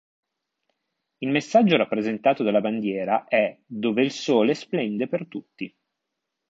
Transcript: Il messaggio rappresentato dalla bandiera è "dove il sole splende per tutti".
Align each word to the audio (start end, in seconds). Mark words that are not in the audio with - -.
Il 1.19 1.29
messaggio 1.29 1.77
rappresentato 1.77 2.41
dalla 2.41 2.59
bandiera 2.59 3.27
è 3.27 3.55
"dove 3.67 4.03
il 4.03 4.09
sole 4.11 4.55
splende 4.55 5.07
per 5.07 5.27
tutti". 5.27 5.71